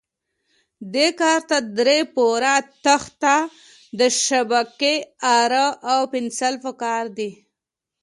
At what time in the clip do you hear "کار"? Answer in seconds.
1.21-1.39, 6.83-7.05